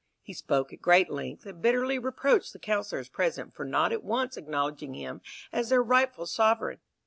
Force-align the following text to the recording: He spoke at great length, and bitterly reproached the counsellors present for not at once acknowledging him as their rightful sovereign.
He 0.23 0.33
spoke 0.33 0.73
at 0.73 0.81
great 0.81 1.11
length, 1.11 1.45
and 1.45 1.61
bitterly 1.61 1.99
reproached 1.99 2.53
the 2.53 2.57
counsellors 2.59 3.07
present 3.07 3.53
for 3.53 3.63
not 3.63 3.93
at 3.93 4.03
once 4.03 4.35
acknowledging 4.35 4.95
him 4.95 5.21
as 5.51 5.69
their 5.69 5.83
rightful 5.83 6.25
sovereign. 6.25 6.79